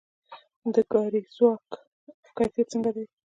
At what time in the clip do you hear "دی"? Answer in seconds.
2.95-3.05